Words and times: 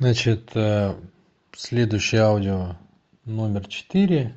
Значит, 0.00 0.52
э, 0.54 0.94
следующее 1.54 2.22
аудио 2.22 2.76
номер 3.26 3.66
четыре. 3.66 4.34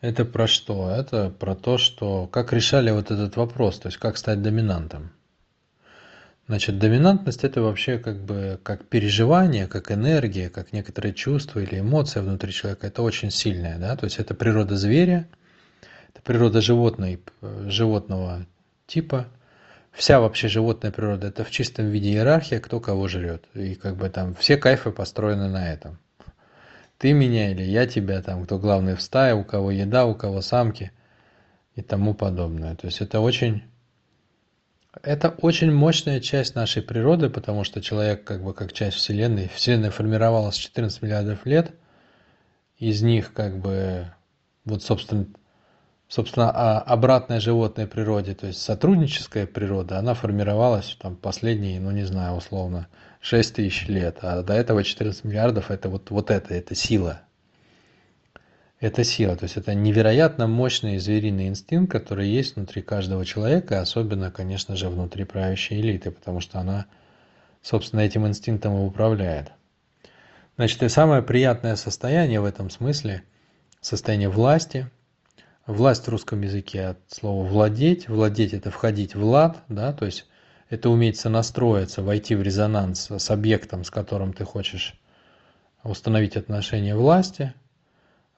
Это 0.00 0.24
про 0.24 0.46
что? 0.46 0.90
Это 0.90 1.28
про 1.28 1.54
то, 1.54 1.76
что 1.76 2.26
как 2.28 2.54
решали 2.54 2.90
вот 2.90 3.10
этот 3.10 3.36
вопрос, 3.36 3.78
то 3.78 3.88
есть 3.88 3.98
как 3.98 4.16
стать 4.16 4.40
доминантом. 4.40 5.10
Значит, 6.46 6.78
доминантность 6.78 7.44
это 7.44 7.60
вообще 7.60 7.98
как 7.98 8.24
бы 8.24 8.58
как 8.62 8.86
переживание, 8.86 9.66
как 9.66 9.92
энергия, 9.92 10.48
как 10.48 10.72
некоторые 10.72 11.12
чувства 11.12 11.60
или 11.60 11.80
эмоция 11.80 12.22
внутри 12.22 12.50
человека. 12.50 12.86
Это 12.86 13.02
очень 13.02 13.30
сильное, 13.30 13.76
да, 13.78 13.96
то 13.96 14.04
есть 14.06 14.18
это 14.18 14.32
природа 14.32 14.78
зверя, 14.78 15.28
это 16.08 16.22
природа 16.22 16.62
животной, 16.62 17.20
животного 17.66 18.46
типа– 18.86 19.26
вся 19.98 20.20
вообще 20.20 20.46
животная 20.46 20.92
природа 20.92 21.26
это 21.26 21.44
в 21.44 21.50
чистом 21.50 21.88
виде 21.88 22.10
иерархия, 22.10 22.60
кто 22.60 22.78
кого 22.78 23.08
жрет. 23.08 23.44
И 23.54 23.74
как 23.74 23.96
бы 23.96 24.08
там 24.08 24.36
все 24.36 24.56
кайфы 24.56 24.92
построены 24.92 25.48
на 25.48 25.72
этом. 25.72 25.98
Ты 26.98 27.12
меня 27.12 27.50
или 27.50 27.64
я 27.64 27.86
тебя, 27.86 28.22
там, 28.22 28.44
кто 28.44 28.58
главный 28.58 28.94
в 28.94 29.02
стае, 29.02 29.34
у 29.34 29.44
кого 29.44 29.72
еда, 29.72 30.06
у 30.06 30.14
кого 30.14 30.40
самки 30.40 30.92
и 31.74 31.82
тому 31.82 32.14
подобное. 32.14 32.76
То 32.76 32.86
есть 32.86 33.00
это 33.00 33.18
очень, 33.18 33.64
это 35.02 35.30
очень 35.30 35.72
мощная 35.72 36.20
часть 36.20 36.54
нашей 36.54 36.82
природы, 36.82 37.28
потому 37.28 37.64
что 37.64 37.82
человек 37.82 38.22
как 38.22 38.44
бы 38.44 38.54
как 38.54 38.72
часть 38.72 38.98
Вселенной, 38.98 39.50
Вселенная 39.52 39.90
формировалась 39.90 40.56
14 40.56 41.02
миллиардов 41.02 41.44
лет, 41.44 41.72
из 42.78 43.02
них 43.02 43.32
как 43.32 43.58
бы 43.58 44.12
вот, 44.64 44.84
собственно, 44.84 45.26
собственно, 46.08 46.80
обратная 46.80 47.38
животной 47.38 47.86
природе, 47.86 48.34
то 48.34 48.46
есть 48.46 48.62
сотрудническая 48.62 49.46
природа, 49.46 49.98
она 49.98 50.14
формировалась 50.14 50.96
там 51.00 51.14
последние, 51.16 51.80
ну 51.80 51.90
не 51.90 52.04
знаю, 52.04 52.36
условно, 52.36 52.88
6 53.20 53.54
тысяч 53.54 53.86
лет, 53.88 54.18
а 54.22 54.42
до 54.42 54.54
этого 54.54 54.82
14 54.82 55.24
миллиардов 55.24 55.70
это 55.70 55.90
вот, 55.90 56.10
вот 56.10 56.30
это, 56.30 56.54
это 56.54 56.74
сила. 56.74 57.20
Это 58.80 59.02
сила, 59.02 59.36
то 59.36 59.44
есть 59.44 59.56
это 59.56 59.74
невероятно 59.74 60.46
мощный 60.46 60.98
звериный 60.98 61.48
инстинкт, 61.48 61.90
который 61.90 62.28
есть 62.28 62.54
внутри 62.54 62.80
каждого 62.80 63.24
человека, 63.24 63.80
особенно, 63.80 64.30
конечно 64.30 64.76
же, 64.76 64.88
внутри 64.88 65.24
правящей 65.24 65.80
элиты, 65.80 66.12
потому 66.12 66.40
что 66.40 66.60
она, 66.60 66.86
собственно, 67.60 68.00
этим 68.00 68.26
инстинктом 68.26 68.76
и 68.76 68.86
управляет. 68.86 69.50
Значит, 70.56 70.84
и 70.84 70.88
самое 70.88 71.22
приятное 71.22 71.74
состояние 71.74 72.40
в 72.40 72.44
этом 72.44 72.70
смысле, 72.70 73.24
состояние 73.80 74.30
власти– 74.30 74.88
Власть 75.68 76.06
в 76.06 76.08
русском 76.08 76.40
языке 76.40 76.86
от 76.86 76.98
слова 77.08 77.46
«владеть». 77.46 78.08
Владеть– 78.08 78.52
это 78.54 78.70
входить 78.70 79.14
в 79.14 79.22
лад, 79.22 79.58
да, 79.68 79.92
то 79.92 80.06
есть 80.06 80.26
это 80.70 80.88
уметь 80.88 81.20
сонастроиться, 81.20 82.02
войти 82.02 82.34
в 82.34 82.42
резонанс 82.42 83.10
с 83.10 83.30
объектом, 83.30 83.84
с 83.84 83.90
которым 83.90 84.32
ты 84.32 84.46
хочешь 84.46 84.98
установить 85.84 86.38
отношения 86.38 86.96
власти, 86.96 87.52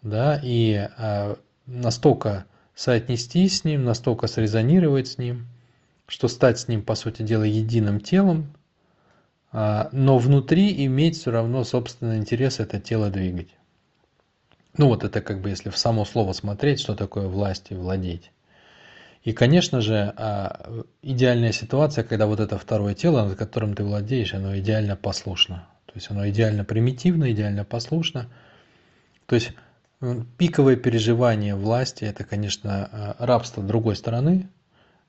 да, 0.03 0.41
и 0.43 0.89
э, 0.99 1.37
настолько 1.67 2.47
соотнестись 2.75 3.59
с 3.59 3.65
ним, 3.65 3.85
настолько 3.85 4.27
срезонировать 4.27 5.07
с 5.07 5.17
ним, 5.17 5.47
что 6.09 6.27
стать 6.27 6.59
с 6.59 6.67
ним, 6.67 6.83
по 6.83 6.97
сути 6.97 7.23
дела, 7.23 7.45
единым 7.45 8.01
телом, 8.01 8.53
э, 9.53 9.89
но 9.93 10.19
внутри 10.19 10.85
иметь 10.85 11.17
все 11.17 11.31
равно 11.31 11.63
собственный 11.63 12.17
интерес 12.17 12.59
это 12.59 12.81
тело 12.81 13.09
двигать. 13.09 13.51
Ну 14.77 14.89
вот 14.89 15.05
это 15.05 15.21
как 15.21 15.41
бы 15.41 15.51
если 15.51 15.71
в 15.71 15.77
само 15.77 16.05
слово 16.05 16.33
смотреть, 16.33 16.81
что 16.81 16.95
такое 16.95 17.27
власть 17.27 17.67
и 17.71 17.75
владеть. 17.75 18.31
И, 19.23 19.33
конечно 19.33 19.81
же, 19.81 20.15
а, 20.17 20.85
идеальная 21.03 21.53
ситуация, 21.53 22.05
когда 22.05 22.27
вот 22.27 22.41
это 22.41 22.59
второе 22.59 22.95
тело, 22.95 23.25
над 23.27 23.37
которым 23.37 23.75
ты 23.75 23.85
владеешь, 23.85 24.33
оно 24.33 24.57
идеально 24.59 24.97
послушно. 24.97 25.69
То 25.87 25.93
есть 25.97 26.11
оно 26.11 26.29
идеально 26.29 26.65
примитивно, 26.65 27.31
идеально 27.31 27.65
послушно. 27.65 28.29
То 29.27 29.35
есть 29.35 29.53
пиковое 30.39 30.77
переживание 30.77 31.55
власти– 31.55 32.05
это, 32.07 32.25
конечно, 32.25 32.89
а, 32.91 33.17
рабство 33.19 33.63
другой 33.63 33.97
стороны. 33.97 34.49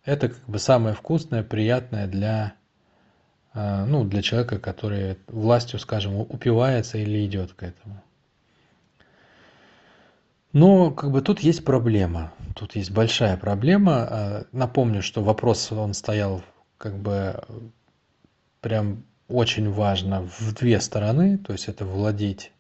Это 0.04 0.30
как 0.30 0.44
бы 0.46 0.60
самое 0.60 0.94
вкусное, 0.94 1.44
приятное 1.44 2.08
для, 2.08 2.54
а, 3.54 3.86
ну, 3.86 4.04
для 4.04 4.22
человека, 4.22 4.60
который 4.60 5.20
властью, 5.28 5.80
скажем, 5.80 6.18
упивается 6.18 6.98
или 6.98 7.26
идет 7.26 7.54
к 7.54 7.64
этому. 7.64 8.04
Но 10.54 10.92
как 10.92 11.12
бы 11.12 11.22
тут 11.22 11.40
есть 11.40 11.64
проблема. 11.64 12.34
Тут 12.56 12.76
есть 12.76 12.92
большая 12.92 13.38
проблема. 13.38 13.94
А, 13.96 14.46
напомню, 14.52 15.02
что 15.02 15.24
вопрос 15.24 15.72
он 15.72 15.94
стоял 15.94 16.44
как 16.78 16.98
бы 16.98 17.42
прям 18.60 19.04
очень 19.28 19.72
важно 19.72 20.24
в 20.40 20.54
две 20.54 20.82
стороны. 20.82 21.38
То 21.38 21.54
есть 21.54 21.68
это 21.68 21.86
владеть 21.86 22.52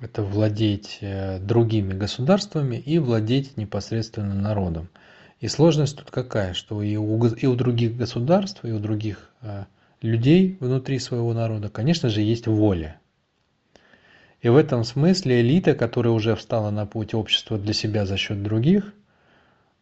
это 0.00 0.22
владеть 0.22 0.98
э, 1.00 1.38
другими 1.38 1.94
государствами 1.94 2.76
и 2.76 2.98
владеть 2.98 3.56
непосредственно 3.56 4.34
народом. 4.34 4.88
И 5.40 5.48
сложность 5.48 5.96
тут 5.98 6.10
какая, 6.10 6.52
что 6.52 6.82
и 6.82 6.96
у, 6.96 7.24
и 7.26 7.46
у 7.46 7.54
других 7.54 7.96
государств, 7.96 8.64
и 8.64 8.72
у 8.72 8.78
других 8.78 9.30
э, 9.40 9.64
людей 10.02 10.56
внутри 10.60 10.98
своего 10.98 11.32
народа, 11.32 11.68
конечно 11.70 12.08
же, 12.08 12.20
есть 12.20 12.46
воля. 12.46 13.00
И 14.44 14.48
в 14.50 14.58
этом 14.58 14.84
смысле 14.84 15.40
элита, 15.40 15.74
которая 15.74 16.12
уже 16.12 16.36
встала 16.36 16.68
на 16.68 16.84
путь 16.84 17.14
общества 17.14 17.56
для 17.56 17.72
себя 17.72 18.04
за 18.04 18.18
счет 18.18 18.42
других, 18.42 18.92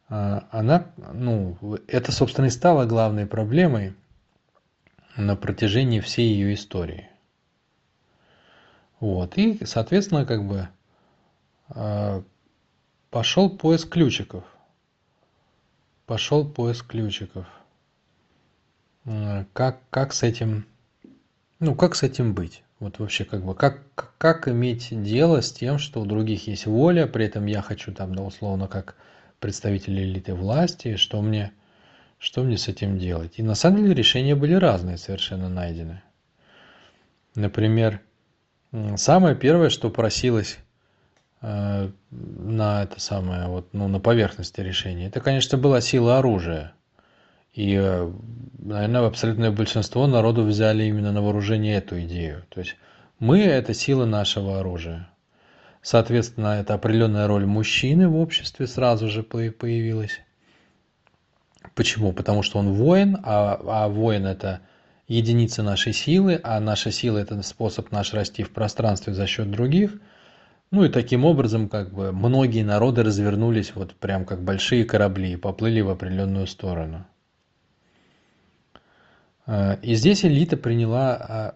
а, 0.08 0.46
она, 0.52 0.86
ну, 1.12 1.58
это, 1.88 2.12
собственно, 2.12 2.46
и 2.46 2.50
стало 2.50 2.86
главной 2.86 3.26
проблемой 3.26 3.92
на 5.16 5.34
протяжении 5.34 5.98
всей 5.98 6.32
ее 6.32 6.54
истории. 6.54 7.08
Вот. 9.00 9.36
И, 9.36 9.58
соответственно, 9.64 10.24
как 10.24 10.46
бы 10.46 10.68
а, 11.70 12.22
пошел 13.10 13.50
поиск 13.50 13.88
ключиков. 13.88 14.44
Пошел 16.06 16.48
поиск 16.48 16.86
ключиков. 16.86 17.46
Как, 19.54 19.80
как 19.90 20.12
с 20.12 20.22
этим, 20.22 20.66
ну, 21.58 21.74
как 21.74 21.96
с 21.96 22.04
этим 22.04 22.32
быть? 22.32 22.62
Вот 22.82 22.98
вообще 22.98 23.24
как 23.24 23.44
бы 23.44 23.54
как, 23.54 23.80
как 24.18 24.48
иметь 24.48 24.88
дело 24.90 25.40
с 25.40 25.52
тем, 25.52 25.78
что 25.78 26.00
у 26.00 26.04
других 26.04 26.48
есть 26.48 26.66
воля, 26.66 27.06
при 27.06 27.26
этом 27.26 27.46
я 27.46 27.62
хочу 27.62 27.92
там, 27.92 28.12
да, 28.12 28.24
условно, 28.24 28.66
как 28.66 28.96
представитель 29.38 30.02
элиты 30.02 30.34
власти, 30.34 30.96
что 30.96 31.22
мне, 31.22 31.52
что 32.18 32.42
мне 32.42 32.58
с 32.58 32.66
этим 32.66 32.98
делать? 32.98 33.34
И 33.36 33.42
на 33.44 33.54
самом 33.54 33.82
деле 33.84 33.94
решения 33.94 34.34
были 34.34 34.54
разные 34.54 34.98
совершенно 34.98 35.48
найдены. 35.48 36.02
Например, 37.36 38.00
самое 38.96 39.36
первое, 39.36 39.70
что 39.70 39.88
просилось 39.88 40.58
э, 41.40 41.88
на 42.10 42.82
это 42.82 43.00
самое, 43.00 43.46
вот, 43.46 43.72
ну, 43.72 43.86
на 43.86 44.00
поверхности 44.00 44.60
решения, 44.60 45.06
это, 45.06 45.20
конечно, 45.20 45.56
была 45.56 45.80
сила 45.80 46.18
оружия. 46.18 46.74
И, 47.52 47.74
э, 47.74 48.10
наверное, 48.58 49.06
абсолютное 49.06 49.50
большинство 49.50 50.06
народу 50.06 50.42
взяли 50.42 50.84
именно 50.84 51.12
на 51.12 51.20
вооружение 51.20 51.76
эту 51.76 52.00
идею. 52.00 52.44
То 52.48 52.60
есть 52.60 52.76
мы– 53.18 53.40
это 53.40 53.74
сила 53.74 54.06
нашего 54.06 54.60
оружия. 54.60 55.08
Соответственно, 55.82 56.60
это 56.60 56.74
определенная 56.74 57.26
роль 57.26 57.44
мужчины 57.44 58.08
в 58.08 58.16
обществе 58.16 58.66
сразу 58.66 59.08
же 59.08 59.22
появилась. 59.22 60.20
Почему? 61.74 62.12
Потому 62.12 62.42
что 62.42 62.58
он 62.58 62.72
воин, 62.72 63.18
а, 63.22 63.60
а 63.66 63.88
воин– 63.88 64.26
это 64.26 64.60
единица 65.08 65.62
нашей 65.62 65.92
силы, 65.92 66.40
а 66.42 66.58
наша 66.58 66.90
сила– 66.90 67.18
это 67.18 67.42
способ 67.42 67.92
наш 67.92 68.14
расти 68.14 68.44
в 68.44 68.50
пространстве 68.50 69.12
за 69.12 69.26
счет 69.26 69.50
других. 69.50 70.00
Ну 70.70 70.84
и 70.84 70.88
таким 70.88 71.26
образом 71.26 71.68
как 71.68 71.92
бы 71.92 72.12
многие 72.12 72.62
народы 72.62 73.02
развернулись 73.02 73.74
вот 73.74 73.94
прям 73.94 74.24
как 74.24 74.42
большие 74.42 74.84
корабли 74.84 75.32
и 75.32 75.36
поплыли 75.36 75.82
в 75.82 75.90
определенную 75.90 76.46
сторону. 76.46 77.04
Э, 79.46 79.76
и 79.82 79.94
здесь 79.94 80.24
элита 80.24 80.56
приняла 80.56 81.14
а, 81.14 81.54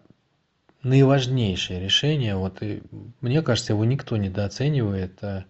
наиважнейшее 0.83 1.81
решение. 1.81 2.37
Вот 2.37 2.63
и, 2.63 2.83
мне 3.21 3.43
кажется, 3.43 3.73
его 3.73 3.85
никто 3.85 4.17
недооценивает 4.17 5.19
а, 5.23 5.45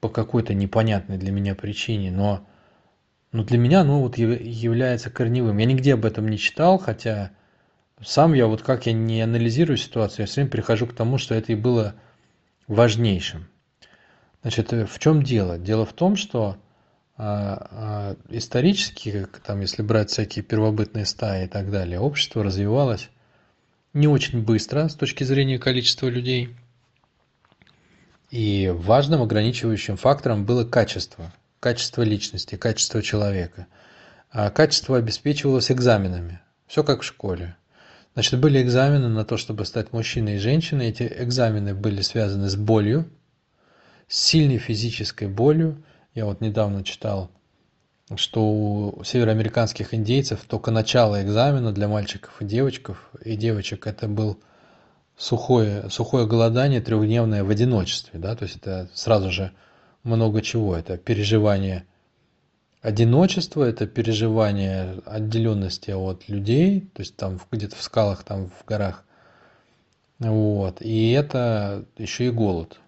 по 0.00 0.08
какой-то 0.08 0.54
непонятной 0.54 1.18
для 1.18 1.32
меня 1.32 1.54
причине, 1.54 2.10
но, 2.10 2.46
но 3.32 3.44
для 3.44 3.58
меня 3.58 3.80
оно 3.80 4.00
вот 4.00 4.16
является 4.16 5.10
корневым. 5.10 5.58
Я 5.58 5.66
нигде 5.66 5.94
об 5.94 6.04
этом 6.04 6.28
не 6.28 6.38
читал, 6.38 6.78
хотя 6.78 7.32
сам 8.02 8.32
я 8.32 8.46
вот 8.46 8.62
как 8.62 8.86
я 8.86 8.92
не 8.92 9.20
анализирую 9.20 9.76
ситуацию, 9.76 10.22
я 10.22 10.26
все 10.26 10.36
время 10.36 10.50
прихожу 10.50 10.86
к 10.86 10.94
тому, 10.94 11.18
что 11.18 11.34
это 11.34 11.52
и 11.52 11.56
было 11.56 11.94
важнейшим. 12.66 13.46
Значит, 14.42 14.72
в 14.72 14.98
чем 14.98 15.22
дело? 15.22 15.58
Дело 15.58 15.84
в 15.84 15.92
том, 15.92 16.16
что 16.16 16.56
исторически, 18.30 19.26
там, 19.44 19.60
если 19.60 19.82
брать 19.82 20.10
всякие 20.10 20.42
первобытные 20.42 21.04
стаи 21.04 21.44
и 21.44 21.48
так 21.48 21.70
далее, 21.70 22.00
общество 22.00 22.42
развивалось 22.42 23.10
не 23.92 24.08
очень 24.08 24.42
быстро 24.42 24.88
с 24.88 24.94
точки 24.94 25.24
зрения 25.24 25.58
количества 25.58 26.08
людей. 26.08 26.56
И 28.30 28.72
важным 28.74 29.22
ограничивающим 29.22 29.96
фактором 29.96 30.46
было 30.46 30.64
качество, 30.64 31.32
качество 31.58 32.02
личности, 32.02 32.56
качество 32.56 33.02
человека. 33.02 33.66
А 34.30 34.50
качество 34.50 34.96
обеспечивалось 34.96 35.72
экзаменами, 35.72 36.40
все 36.68 36.84
как 36.84 37.02
в 37.02 37.04
школе. 37.04 37.56
Значит, 38.14 38.40
были 38.40 38.62
экзамены 38.62 39.08
на 39.08 39.24
то, 39.24 39.36
чтобы 39.36 39.64
стать 39.64 39.92
мужчиной 39.92 40.36
и 40.36 40.38
женщиной. 40.38 40.88
Эти 40.88 41.02
экзамены 41.02 41.74
были 41.74 42.00
связаны 42.00 42.48
с 42.48 42.56
болью, 42.56 43.10
с 44.08 44.18
сильной 44.18 44.58
физической 44.58 45.28
болью. 45.28 45.82
Я 46.14 46.24
вот 46.24 46.40
недавно 46.40 46.82
читал, 46.82 47.30
что 48.16 48.42
у 48.42 49.04
североамериканских 49.04 49.94
индейцев 49.94 50.44
только 50.48 50.70
начало 50.70 51.22
экзамена 51.22 51.72
для 51.72 51.86
мальчиков 51.86 52.40
и 52.40 52.44
девочков, 52.44 53.10
и 53.24 53.36
девочек 53.36 53.86
это 53.86 54.08
был 54.08 54.40
сухое, 55.16 55.88
сухое 55.90 56.26
голодание 56.26 56.80
трехдневное 56.80 57.44
в 57.44 57.50
одиночестве. 57.50 58.18
Да? 58.18 58.34
То 58.34 58.44
есть 58.44 58.56
это 58.56 58.88
сразу 58.92 59.30
же 59.30 59.52
много 60.02 60.42
чего. 60.42 60.76
Это 60.76 60.96
переживание 60.96 61.84
одиночества, 62.82 63.64
это 63.64 63.86
переживание 63.86 65.00
отделенности 65.04 65.90
от 65.92 66.28
людей, 66.28 66.90
то 66.94 67.02
есть 67.02 67.16
там 67.16 67.38
где-то 67.50 67.76
в 67.76 67.82
скалах, 67.82 68.24
там 68.24 68.50
в 68.50 68.64
горах. 68.64 69.04
Вот. 70.18 70.82
И 70.82 71.12
это 71.12 71.84
еще 71.96 72.26
и 72.26 72.30
голод. 72.30 72.80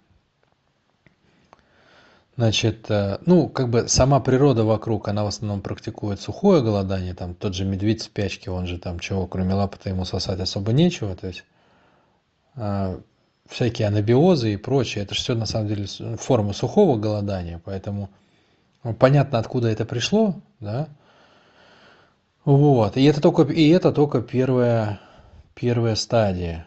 Значит, 2.36 2.90
э, 2.90 3.18
ну, 3.26 3.48
как 3.48 3.68
бы 3.68 3.88
сама 3.88 4.18
природа 4.20 4.64
вокруг, 4.64 5.08
она 5.08 5.24
в 5.24 5.26
основном 5.26 5.60
практикует 5.60 6.20
сухое 6.20 6.62
голодание, 6.62 7.14
там 7.14 7.34
тот 7.34 7.54
же 7.54 7.64
медведь 7.66 8.00
в 8.00 8.04
спячке, 8.04 8.50
он 8.50 8.66
же 8.66 8.78
там 8.78 8.98
чего, 9.00 9.26
кроме 9.26 9.54
лапы-то 9.54 9.90
ему 9.90 10.06
сосать 10.06 10.40
особо 10.40 10.72
нечего, 10.72 11.14
то 11.14 11.26
есть 11.26 11.44
э, 12.56 12.98
всякие 13.46 13.88
анабиозы 13.88 14.54
и 14.54 14.56
прочее, 14.56 15.04
это 15.04 15.14
же 15.14 15.20
все 15.20 15.34
на 15.34 15.44
самом 15.44 15.68
деле 15.68 15.86
форма 16.16 16.54
сухого 16.54 16.98
голодания, 16.98 17.60
поэтому 17.62 18.08
понятно, 18.98 19.38
откуда 19.38 19.68
это 19.68 19.84
пришло, 19.84 20.34
да, 20.58 20.88
вот, 22.46 22.96
и 22.96 23.04
это 23.04 23.20
только, 23.20 23.42
и 23.42 23.68
это 23.68 23.92
только 23.92 24.22
первая, 24.22 25.00
первая 25.54 25.94
стадия 25.94 26.66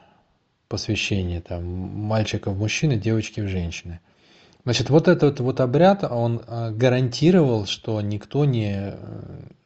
посвящения, 0.67 1.41
там, 1.41 1.65
мальчика 1.65 2.51
в 2.51 2.57
мужчины, 2.57 2.97
девочки 2.97 3.41
в 3.41 3.47
женщины. 3.47 3.99
Значит, 4.65 4.89
вот 4.89 5.07
этот 5.07 5.39
вот 5.39 5.61
обряд, 5.61 6.03
он 6.03 6.41
а, 6.47 6.71
гарантировал, 6.71 7.67
что 7.67 8.01
никто 8.01 8.45
не, 8.45 8.95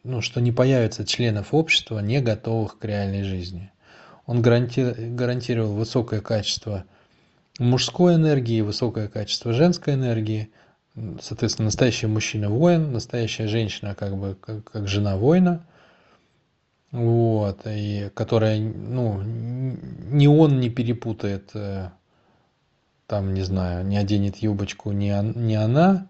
ну, 0.04 0.22
что 0.22 0.42
не 0.42 0.51
появится 0.51 1.06
членов 1.06 1.54
общества, 1.54 2.00
не 2.00 2.19
готовых 2.19 2.78
к 2.78 2.84
реальной 2.84 3.24
жизни. 3.24 3.72
Он 4.25 4.42
гарантировал 4.42 5.74
высокое 5.74 6.19
качество 6.19 6.84
мужской 7.60 8.16
энергии, 8.16 8.60
высокое 8.60 9.07
качество 9.07 9.54
женской 9.54 9.94
энергии, 9.94 10.51
соответственно, 11.22 11.68
настоящий 11.68 12.07
мужчина 12.07 12.50
воин, 12.50 12.92
настоящая 12.92 13.48
женщина 13.48 13.95
как 13.95 14.18
бы 14.18 14.36
как, 14.36 14.66
как 14.66 14.88
жена 14.90 15.16
воина, 15.16 15.66
вот, 16.92 17.62
и 17.66 18.12
которая, 18.13 18.60
ну, 18.60 19.22
ни 19.24 20.28
он 20.28 20.60
не 20.60 20.69
перепутает, 20.69 21.52
э, 21.54 21.90
там, 23.10 23.34
не 23.34 23.42
знаю, 23.42 23.86
не 23.86 23.98
оденет 23.98 24.38
юбочку, 24.38 24.92
ни, 24.92 25.12
ни 25.38 25.56
она 25.56 26.08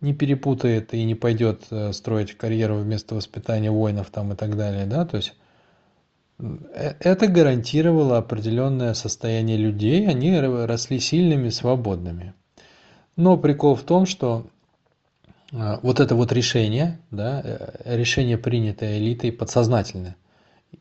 не 0.00 0.14
перепутает 0.14 0.94
и 0.94 1.04
не 1.04 1.16
пойдет 1.16 1.64
э, 1.70 1.92
строить 1.92 2.38
карьеру 2.38 2.76
вместо 2.76 3.16
воспитания 3.16 3.72
воинов 3.72 4.10
там 4.10 4.32
и 4.32 4.36
так 4.36 4.56
далее, 4.56 4.86
да, 4.86 5.04
то 5.04 5.16
есть 5.16 5.34
э, 6.38 6.94
это 7.00 7.26
гарантировало 7.26 8.18
определенное 8.18 8.94
состояние 8.94 9.56
людей, 9.56 10.06
они 10.06 10.38
росли 10.38 11.00
сильными, 11.00 11.48
свободными. 11.48 12.34
Но 13.16 13.36
прикол 13.36 13.74
в 13.74 13.82
том, 13.82 14.06
что 14.06 14.46
а, 15.52 15.80
вот 15.82 15.98
это 15.98 16.14
вот 16.14 16.30
решение, 16.30 17.00
да, 17.10 17.42
э, 17.44 17.96
решение, 17.96 18.38
принятое 18.38 18.98
элитой, 18.98 19.32
подсознательно 19.32 20.14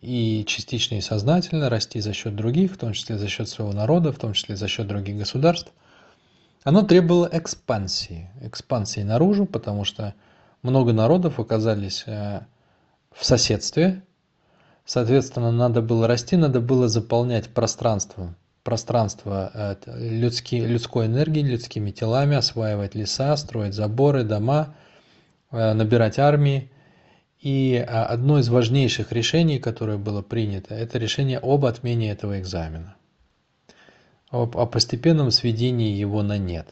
и 0.02 0.44
частично 0.46 0.96
и 0.96 1.02
сознательно 1.02 1.70
расти 1.70 2.00
за 2.00 2.14
счет 2.14 2.36
других, 2.36 2.74
в 2.74 2.78
том 2.78 2.94
числе 2.94 3.18
за 3.18 3.28
счет 3.28 3.50
своего 3.50 3.74
народа, 3.74 4.12
в 4.12 4.18
том 4.18 4.34
числе 4.34 4.56
за 4.56 4.68
счет 4.68 4.88
других 4.88 5.18
государств, 5.18 5.72
оно 6.64 6.82
требовало 6.82 7.30
экспансии, 7.32 8.30
экспансии 8.42 9.02
наружу, 9.02 9.46
потому 9.46 9.86
что 9.86 10.14
много 10.64 10.92
народов 10.94 11.40
оказались 11.40 12.04
э, 12.06 12.42
в 13.14 13.26
соседстве, 13.26 14.04
соответственно, 14.86 15.52
надо 15.52 15.82
было 15.82 16.08
расти, 16.08 16.36
надо 16.36 16.60
было 16.60 16.90
заполнять 16.90 17.50
пространство 17.50 18.36
пространство 18.68 19.50
э, 19.54 19.76
людски, 19.98 20.56
людской 20.56 21.06
энергии, 21.06 21.42
людскими 21.42 21.90
телами, 21.92 22.36
осваивать 22.36 22.96
леса, 22.96 23.38
строить 23.38 23.74
заборы, 23.74 24.26
дома, 24.26 24.76
э, 25.52 25.72
набирать 25.72 26.20
армии. 26.20 26.70
И 27.40 27.76
а, 27.76 28.06
одно 28.06 28.40
из 28.40 28.50
важнейших 28.50 29.12
решений, 29.12 29.60
которое 29.60 29.98
было 29.98 30.22
принято, 30.22 30.74
это 30.74 30.98
решение 30.98 31.40
об 31.40 31.66
отмене 31.66 32.12
этого 32.12 32.40
экзамена, 32.40 32.96
об, 34.30 34.58
о 34.58 34.66
постепенном 34.66 35.30
сведении 35.32 35.96
его 35.96 36.24
на 36.24 36.38
нет, 36.38 36.68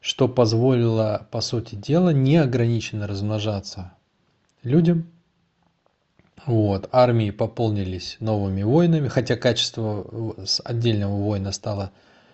что 0.00 0.28
позволило, 0.28 1.26
по 1.30 1.40
сути 1.40 1.74
дела, 1.74 2.10
неограниченно 2.10 3.06
размножаться 3.06 3.92
людям, 4.62 5.10
вот, 6.44 6.90
армии 6.92 7.30
пополнились 7.30 8.18
новыми 8.20 8.62
воинами, 8.62 9.08
хотя 9.08 9.36
качество 9.36 10.36
отдельного 10.64 11.16
воина 11.16 11.52
стало 11.52 11.90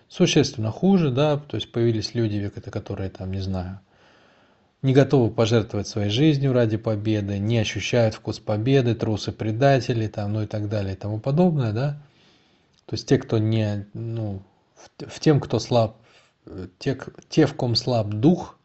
существенно 0.09 0.71
хуже, 0.71 1.11
да, 1.11 1.37
то 1.37 1.55
есть 1.55 1.71
появились 1.71 2.13
люди, 2.13 2.49
которые 2.49 3.09
там, 3.09 3.31
не 3.31 3.39
знаю, 3.39 3.79
не 4.81 4.93
готовы 4.93 5.29
пожертвовать 5.29 5.87
своей 5.87 6.09
жизнью 6.09 6.53
ради 6.53 6.77
победы, 6.77 7.37
не 7.37 7.59
ощущают 7.59 8.15
вкус 8.15 8.39
победы, 8.39 8.95
трусы 8.95 9.31
предатели, 9.31 10.07
там, 10.07 10.33
ну 10.33 10.43
и 10.43 10.47
так 10.47 10.69
далее 10.69 10.93
и 10.93 10.97
тому 10.97 11.19
подобное, 11.19 11.71
да. 11.71 12.01
То 12.85 12.95
есть 12.95 13.07
те, 13.07 13.17
кто 13.17 13.37
не, 13.37 13.87
ну, 13.93 14.41
в, 14.75 15.07
в 15.07 15.19
тем, 15.19 15.39
кто 15.39 15.59
слаб, 15.59 15.97
те, 16.79 16.97
те, 17.29 17.45
в 17.45 17.53
ком 17.53 17.75
слаб 17.75 18.09
дух, 18.09 18.57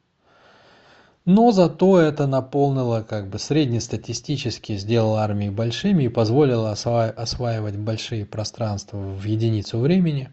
но 1.26 1.50
зато 1.50 1.98
это 1.98 2.26
наполнило 2.26 3.02
как 3.02 3.28
бы 3.28 3.38
среднестатистически, 3.38 4.76
сделало 4.76 5.22
армии 5.22 5.50
большими 5.50 6.04
и 6.04 6.08
позволило 6.08 6.70
осва 6.70 7.06
осваивать 7.06 7.76
большие 7.76 8.24
пространства 8.24 8.96
в 8.96 9.24
единицу 9.24 9.78
времени, 9.78 10.30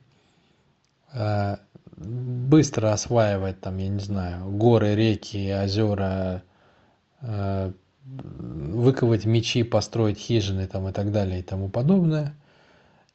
э, 1.12 1.58
быстро 1.98 2.92
осваивать 2.92 3.60
там, 3.62 3.78
я 3.78 3.90
не 3.90 4.00
знаю, 4.00 4.50
горы, 4.52 4.96
реки, 4.96 5.54
озера, 5.54 6.44
э, 7.22 7.72
выковать 8.06 9.26
мечи, 9.26 9.64
построить 9.64 10.18
хижины 10.18 10.68
там 10.68 10.88
и 10.90 10.92
так 10.92 11.12
далее 11.12 11.40
и 11.40 11.44
тому 11.44 11.70
подобное. 11.70 12.36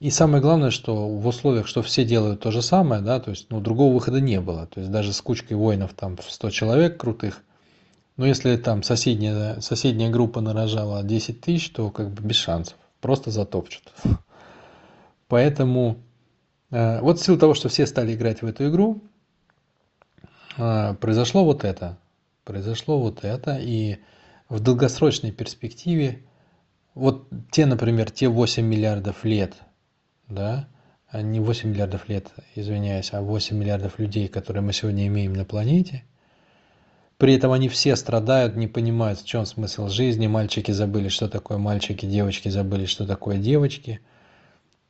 И 0.01 0.11
самое 0.11 0.41
главное, 0.41 0.71
что 0.71 1.09
в 1.09 1.27
условиях, 1.27 1.67
что 1.67 1.83
все 1.83 2.05
делают 2.05 2.41
то 2.41 2.53
же 2.53 2.63
самое, 2.63 3.03
да, 3.03 3.19
то 3.19 3.31
есть, 3.31 3.47
ну, 3.51 3.61
другого 3.61 3.93
выхода 3.93 4.21
не 4.21 4.41
было. 4.41 4.67
То 4.67 4.81
есть 4.81 4.93
даже 4.93 5.13
с 5.13 5.21
кучкой 5.21 5.55
воинов 5.55 5.93
там 5.95 6.17
в 6.17 6.31
100 6.31 6.51
человек 6.51 6.97
крутых, 6.99 7.43
но 8.17 8.27
если 8.27 8.57
там 8.57 8.83
соседняя, 8.83 9.61
соседняя 9.61 10.11
группа 10.11 10.41
нарожала 10.41 11.03
10 11.03 11.41
тысяч, 11.41 11.71
то 11.71 11.91
как 11.91 12.11
бы 12.11 12.23
без 12.23 12.37
шансов. 12.37 12.77
Просто 13.01 13.31
затопчут. 13.31 13.93
Поэтому 15.29 15.99
вот 16.71 17.19
в 17.19 17.25
силу 17.25 17.39
того, 17.39 17.55
что 17.55 17.69
все 17.69 17.87
стали 17.87 18.15
играть 18.15 18.43
в 18.43 18.47
эту 18.47 18.69
игру, 18.69 19.03
э, 20.57 20.95
произошло 20.95 21.45
вот 21.45 21.65
это. 21.65 21.99
Произошло 22.45 22.99
вот 22.99 23.25
это. 23.25 23.59
И 23.59 23.99
в 24.49 24.61
долгосрочной 24.61 25.33
перспективе, 25.33 26.23
вот 26.95 27.29
те, 27.51 27.67
например, 27.67 28.11
те 28.11 28.29
8 28.29 28.65
миллиардов 28.65 29.25
лет, 29.25 29.55
да, 30.29 30.69
а 31.09 31.23
не 31.23 31.41
8 31.41 31.71
миллиардов 31.71 32.09
лет, 32.09 32.33
извиняюсь, 32.55 33.13
а 33.13 33.23
8 33.23 33.57
миллиардов 33.57 33.99
людей, 33.99 34.29
которые 34.29 34.63
мы 34.63 34.73
сегодня 34.73 35.07
имеем 35.07 35.33
на 35.33 35.45
планете– 35.45 36.05
при 37.19 37.35
этом 37.35 37.51
они 37.51 37.69
все 37.69 37.97
страдают, 37.97 38.55
не 38.55 38.69
понимают, 38.69 39.19
в 39.19 39.27
чем 39.27 39.45
смысл 39.45 39.89
жизни. 39.89 40.29
Мальчики 40.29 40.71
забыли, 40.71 41.09
что 41.09 41.29
такое 41.29 41.59
мальчики, 41.59 42.07
девочки 42.07 42.49
забыли, 42.49 42.87
что 42.87 43.07
такое 43.07 43.39
девочки. 43.39 44.01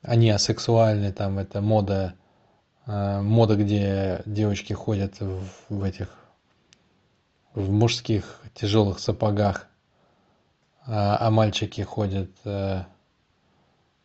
Они 0.03 0.31
асексуальны, 0.31 1.13
там 1.13 1.39
это 1.39 1.61
мода, 1.61 2.15
э, 2.87 3.21
мода, 3.21 3.57
где 3.57 4.23
девочки 4.27 4.73
ходят 4.73 5.21
в, 5.21 5.43
в 5.69 5.83
этих, 5.83 6.09
в 7.55 7.71
мужских 7.71 8.41
тяжелых 8.55 8.99
сапогах, 9.01 9.67
а, 10.87 11.19
а 11.21 11.31
мальчики 11.31 11.81
ходят, 11.83 12.31
э, 12.45 12.85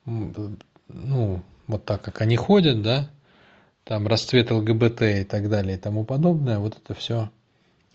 ну, 0.05 1.41
вот 1.67 1.85
так, 1.85 2.01
как 2.01 2.21
они 2.21 2.35
ходят, 2.35 2.81
да, 2.81 3.09
там 3.83 4.07
расцвет 4.07 4.51
ЛГБТ 4.51 5.01
и 5.01 5.23
так 5.23 5.49
далее 5.49 5.77
и 5.77 5.79
тому 5.79 6.03
подобное, 6.03 6.59
вот 6.59 6.77
это 6.77 6.93
все 6.93 7.29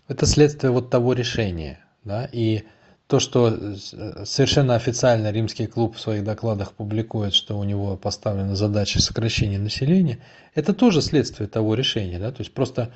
это 0.09 0.25
следствие 0.25 0.71
вот 0.71 0.89
того 0.89 1.13
решения. 1.13 1.79
Да? 2.03 2.27
И 2.31 2.63
то, 3.09 3.19
что 3.19 3.75
совершенно 4.23 4.75
официально 4.75 5.31
римский 5.31 5.65
клуб 5.65 5.95
в 5.95 5.99
своих 5.99 6.23
докладах 6.23 6.73
публикует, 6.73 7.33
что 7.33 7.57
у 7.57 7.63
него 7.63 7.97
поставлена 7.97 8.55
задача 8.55 9.01
сокращения 9.01 9.57
населения, 9.57 10.19
это 10.53 10.75
тоже 10.75 11.01
следствие 11.01 11.49
того 11.49 11.73
решения. 11.73 12.19
Да? 12.19 12.31
То 12.31 12.41
есть 12.41 12.53
просто, 12.53 12.93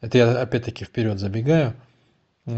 это 0.00 0.16
я 0.16 0.40
опять-таки 0.40 0.86
вперед 0.86 1.18
забегаю, 1.18 1.74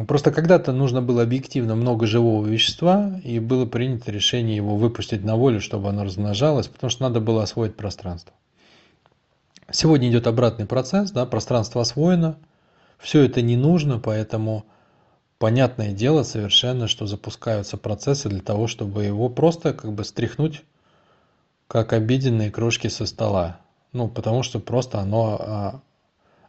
Просто 0.07 0.31
когда-то 0.31 0.73
нужно 0.73 1.03
было 1.03 1.23
объективно 1.23 1.75
много 1.75 2.07
живого 2.07 2.47
вещества, 2.47 3.21
и 3.25 3.41
было 3.41 3.67
принято 3.67 4.13
решение 4.13 4.55
его 4.55 4.77
выпустить 4.77 5.25
на 5.25 5.35
волю, 5.35 5.61
чтобы 5.61 5.89
оно 5.89 6.05
размножалось, 6.05 6.69
потому 6.69 6.89
что 6.89 7.03
надо 7.03 7.21
было 7.21 7.43
освоить 7.43 7.75
пространство. 7.75 8.33
Сегодня 9.73 10.09
идет 10.09 10.29
обратный 10.29 10.67
процесс, 10.67 11.11
да, 11.11 11.27
пространство 11.27 11.83
освоено, 11.83 12.39
все 12.99 13.23
это 13.23 13.43
не 13.43 13.57
нужно, 13.57 13.99
поэтому 13.99 14.65
понятное 15.43 15.91
дело 15.91 16.23
совершенно, 16.23 16.87
что 16.87 17.09
запускаются 17.09 17.77
процессы 17.77 18.29
для 18.29 18.41
того, 18.41 18.69
чтобы 18.69 19.03
его 19.03 19.29
просто 19.29 19.73
как 19.73 19.93
бы 19.93 20.05
стряхнуть, 20.05 20.63
как 21.67 21.93
обеденные 21.93 22.53
крошки 22.53 22.87
со 22.87 23.07
стола. 23.07 23.59
Ну, 23.93 24.07
потому 24.07 24.45
что 24.45 24.61
просто 24.61 25.01
оно 25.01 25.37
а, 25.41 25.81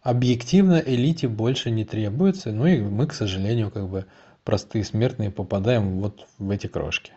объективно 0.03 0.75
элите 0.75 1.27
больше 1.27 1.71
не 1.71 1.85
требуется, 1.85 2.51
ну 2.51 2.67
и 2.67 2.81
мы, 2.81 3.07
к 3.07 3.13
сожалению, 3.13 3.71
как 3.71 3.89
бы 3.89 4.05
простые 4.43 4.85
смертные 4.85 5.31
попадаем 5.31 5.99
вот 5.99 6.27
в 6.37 6.51
эти 6.51 6.67
крошки. 6.67 7.13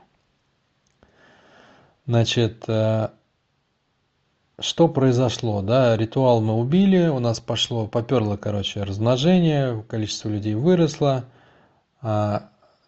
Значит, 2.06 2.64
э, 2.68 3.11
что 4.59 4.88
произошло, 4.88 5.61
да, 5.61 5.95
ритуал 5.95 6.40
мы 6.40 6.54
убили, 6.54 7.09
у 7.09 7.18
нас 7.18 7.38
пошло, 7.38 7.87
поперло, 7.87 8.38
короче, 8.38 8.83
размножение, 8.83 9.85
количество 9.90 10.30
людей 10.30 10.54
выросло, 10.54 11.26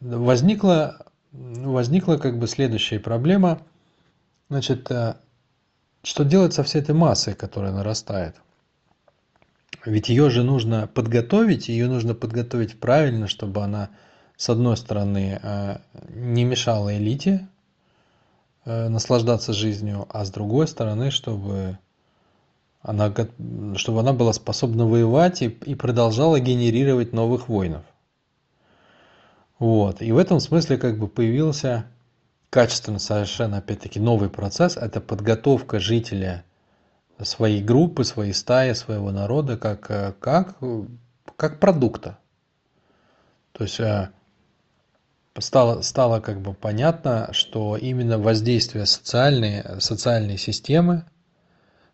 возникла, 0.01 1.07
возникла 1.33 2.17
как 2.17 2.39
бы 2.39 2.47
следующая 2.47 3.01
проблема, 3.01 3.61
значит, 4.49 4.91
э, 4.91 5.17
что 6.03 6.25
делать 6.25 6.55
со 6.55 6.63
всей 6.63 6.81
этой 6.81 6.95
массой, 6.95 7.35
которая 7.35 7.73
нарастает– 7.73 8.37
ведь 9.85 10.09
ее 10.09 10.29
же 10.31 10.43
нужно 10.43 10.87
подготовить, 10.87 11.69
ее 11.69 11.89
нужно 11.89 12.15
подготовить 12.15 12.79
правильно, 12.79 13.29
чтобы 13.29 13.63
она, 13.63 13.91
с 14.37 14.49
одной 14.49 14.77
стороны, 14.77 15.41
э, 15.43 15.79
не 16.11 16.45
мешала 16.45 16.97
элите 16.97 17.49
э, 18.65 18.89
наслаждаться 18.89 19.53
жизнью, 19.53 20.07
а 20.11 20.25
с 20.25 20.31
другой 20.31 20.69
стороны, 20.69 21.11
чтобы 21.11 21.79
она, 22.83 23.15
чтобы 23.77 24.01
она 24.01 24.13
была 24.13 24.33
способна 24.33 24.87
воевать 24.87 25.43
и, 25.43 25.47
и 25.47 25.75
продолжала 25.75 26.41
генерировать 26.41 27.13
новых 27.13 27.49
воинов. 27.49 27.85
Вот. 29.59 30.03
И 30.03 30.13
в 30.13 30.19
этом 30.19 30.41
смысле 30.41 30.77
как 30.77 30.99
бы 30.99 31.09
появился 31.09 31.87
качественно 32.51 32.99
совершенно, 32.99 33.59
опять-таки, 33.59 34.01
новый 34.01 34.31
процесс. 34.31 34.77
Это 34.77 35.01
подготовка 35.01 35.81
жителя 35.81 36.45
своей 37.23 37.63
группы, 37.63 38.05
своей 38.05 38.33
стаи, 38.33 38.73
своего 38.73 39.11
народа 39.11 39.57
как, 39.57 39.91
э, 39.91 40.13
как, 40.21 40.57
как 41.37 41.59
продукта. 41.59 42.19
То 43.53 43.65
есть 43.65 43.81
э, 43.81 44.11
стало, 45.39 45.83
стало 45.83 46.21
как 46.21 46.41
бы 46.41 46.55
понятно, 46.55 47.31
что 47.33 47.77
именно 47.77 48.19
воздействие 48.19 48.87
социальной, 48.87 49.81
социальной 49.81 50.39
системы 50.39 51.05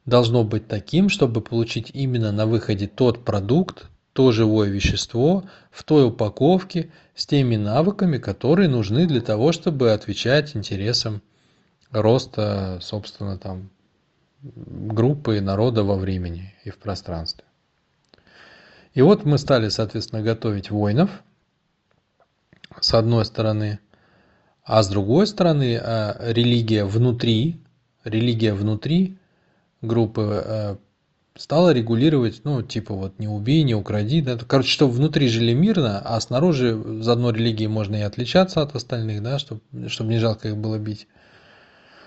должно 0.05 0.45
быть 0.45 0.69
таким, 0.69 1.09
чтобы 1.09 1.41
получить 1.41 1.91
именно 1.95 2.31
на 2.33 2.47
выходе 2.47 2.87
тот 2.87 3.25
продукт, 3.25 3.87
то 4.15 4.31
живое 4.31 4.71
вещество 4.71 5.45
в 5.71 5.83
той 5.83 6.07
упаковке 6.07 6.91
с 7.15 7.27
теми 7.27 7.57
навыками, 7.57 8.19
которые 8.19 8.69
нужны 8.69 9.07
для 9.07 9.21
того, 9.21 9.51
чтобы 9.53 9.93
отвечать 9.93 10.57
интересам 10.57 11.21
роста, 11.91 12.79
собственно, 12.81 13.37
там, 13.39 13.71
группы 14.41 15.41
народа 15.41 15.83
во 15.83 15.97
времени 15.97 16.55
и 16.65 16.71
в 16.71 16.79
пространстве. 16.79 17.45
И 18.95 19.03
вот 19.03 19.25
мы 19.25 19.37
стали, 19.37 19.69
соответственно, 19.69 20.23
готовить 20.23 20.71
воинов, 20.71 21.11
с 22.81 22.95
одной 22.95 23.25
стороны, 23.25 23.81
а 24.63 24.83
с 24.85 24.89
другой 24.89 25.27
стороны, 25.27 25.81
э, 25.83 26.33
религия 26.33 26.85
внутри, 26.85 27.61
религия 28.05 28.55
внутри 28.55 29.19
группы 29.83 30.43
э, 30.45 30.77
стала 31.37 31.73
регулировать, 31.73 32.43
ну, 32.45 32.63
типа 32.63 32.95
вот 32.95 33.19
не 33.19 33.29
убей, 33.29 33.63
не 33.65 33.75
укради, 33.75 34.23
да, 34.23 34.39
короче, 34.39 34.71
чтобы 34.71 34.93
внутри 34.93 35.29
жили 35.29 35.53
мирно, 35.53 36.01
а 36.05 36.21
снаружи 36.21 36.81
за 37.03 37.13
одной 37.13 37.35
религией 37.35 37.69
можно 37.69 37.97
и 37.97 38.03
отличаться 38.03 38.63
от 38.63 38.75
остальных, 38.75 39.23
да, 39.23 39.39
чтобы, 39.39 39.61
чтобы 39.89 40.11
не 40.11 40.19
жалко 40.19 40.49
их 40.49 40.57
было 40.57 40.79
бить. 40.79 41.09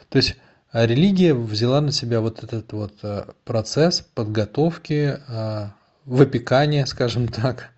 То 0.10 0.17
есть 0.17 0.38
а 0.72 0.86
религия 0.86 1.34
взяла 1.34 1.79
на 1.79 1.91
себя 1.91 2.19
вот 2.19 2.43
этот 2.43 2.74
вот 2.74 2.93
э, 3.01 3.25
процесс 3.46 4.01
подготовки, 4.01 5.17
э, 5.27 5.67
выпекания, 6.05 6.86
скажем 6.86 7.29
так, 7.29 7.69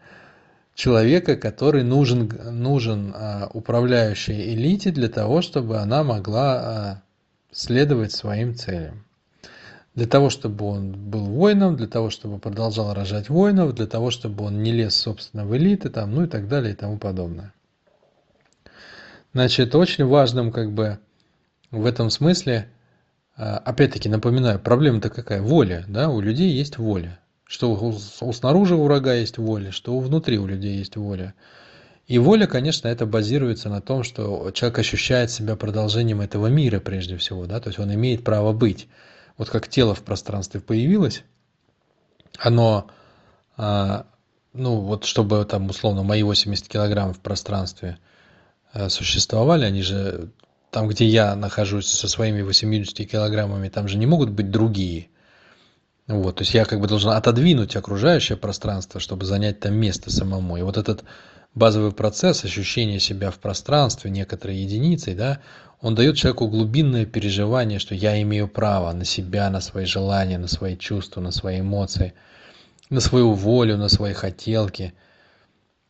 человека, 0.74 1.36
который 1.36 1.84
нужен, 1.84 2.32
нужен 2.52 3.14
э, 3.14 3.48
управляющей 3.54 4.54
элите 4.56 4.92
для 4.92 5.08
того, 5.08 5.42
чтобы 5.42 5.78
она 5.78 6.04
могла 6.04 7.04
следовать 7.52 8.12
своим 8.12 8.56
целям. 8.56 9.06
Для 10.00 10.08
того, 10.08 10.30
чтобы 10.30 10.66
он 10.66 10.94
был 10.94 11.26
воином, 11.26 11.76
для 11.76 11.86
того, 11.86 12.10
чтобы 12.10 12.40
продолжал 12.40 12.94
рожать 12.94 13.28
воинов, 13.28 13.76
для 13.76 13.86
того, 13.86 14.12
чтобы 14.12 14.46
он 14.46 14.64
не 14.64 14.72
лез, 14.72 14.96
собственно, 14.96 15.46
в 15.46 15.54
элиты, 15.58 15.90
там, 15.90 16.16
ну 16.16 16.24
и 16.24 16.28
так 16.28 16.48
далее 16.48 16.72
и 16.72 16.76
тому 16.76 16.98
подобное. 16.98 17.52
Значит, 19.34 19.76
очень 19.76 20.06
важным 20.06 20.54
как 20.54 20.72
бы 20.72 21.00
в 21.70 21.86
этом 21.86 22.12
смысле 22.12 22.70
а, 23.36 23.58
опять-таки 23.58 24.08
напоминаю, 24.08 24.58
проблема-то 24.58 25.10
какая? 25.10 25.42
Воля, 25.42 25.84
да, 25.90 26.08
у 26.08 26.22
людей 26.22 26.50
есть 26.50 26.78
воля. 26.78 27.20
Что 27.44 27.70
у, 27.70 27.94
у 28.22 28.32
снаружи 28.34 28.76
у 28.76 28.84
врага 28.86 29.16
есть 29.16 29.38
воля, 29.38 29.74
что 29.74 30.00
внутри 30.00 30.40
у 30.40 30.48
людей 30.48 30.78
есть 30.78 30.96
воля. 30.96 31.34
И 32.08 32.20
воля, 32.20 32.48
конечно, 32.48 32.88
это 32.88 33.06
базируется 33.06 33.68
на 33.68 33.82
том, 33.82 34.04
что 34.04 34.50
человек 34.52 34.80
ощущает 34.80 35.30
себя 35.30 35.58
продолжением 35.58 36.22
этого 36.22 36.48
мира 36.48 36.80
прежде 36.80 37.18
всего, 37.18 37.48
да, 37.48 37.60
то 37.60 37.68
есть 37.68 37.80
он 37.80 37.94
имеет 37.94 38.24
право 38.24 38.54
быть. 38.54 38.88
Вот 39.40 39.50
как 39.50 39.70
тело 39.70 39.96
в 39.96 40.04
пространстве 40.04 40.60
появилось, 40.60 41.24
оно, 42.38 42.88
а, 43.56 44.06
ну 44.52 44.82
вот 44.82 45.06
чтобы 45.06 45.46
там 45.46 45.70
условно 45.70 46.04
мои 46.04 46.24
80 46.24 46.68
килограмм 46.68 47.14
в 47.14 47.22
пространстве 47.22 47.98
а, 48.74 48.90
существовали, 48.90 49.64
они 49.64 49.82
же 49.82 50.30
там, 50.72 50.90
где 50.90 51.06
я 51.06 51.38
нахожусь 51.38 51.88
со 51.88 52.10
своими 52.10 52.42
80 52.42 53.10
килограммами, 53.10 53.70
там 53.70 53.88
же 53.88 53.98
не 53.98 54.06
могут 54.06 54.30
быть 54.30 54.52
другие. 54.52 55.08
Вот, 56.06 56.36
то 56.36 56.42
есть 56.42 56.54
я 56.54 56.66
как 56.66 56.82
бы 56.82 56.88
должен 56.88 57.12
отодвинуть 57.12 57.78
окружающее 57.78 58.38
пространство, 58.38 59.00
чтобы 59.00 59.26
занять 59.26 59.62
там 59.62 59.74
место 59.74 60.12
самому. 60.12 60.58
И 60.58 60.64
вот 60.64 60.76
этот 60.76 61.06
базовый 61.56 61.92
процесс 61.92 62.44
ощущения 62.46 63.00
себя 63.00 63.32
в 63.32 63.40
пространстве 63.40 64.12
некоторой 64.12 64.58
единицей, 64.58 65.16
да, 65.16 65.40
он 65.82 65.96
дает 65.96 66.18
человеку 66.18 66.48
глубинное 66.48 67.06
переживание, 67.06 67.80
что 67.80 67.96
я 67.96 68.22
имею 68.22 68.48
право 68.48 68.92
на 68.92 69.06
себя, 69.06 69.50
на 69.50 69.62
свои 69.62 69.86
желания, 69.86 70.38
на 70.38 70.48
свои 70.48 70.76
чувства, 70.76 71.22
на 71.22 71.32
свои 71.32 71.62
эмоции, 71.62 72.14
на 72.90 73.00
свою 73.00 73.34
волю, 73.34 73.78
на 73.78 73.90
свои 73.90 74.14
хотелки– 74.14 74.94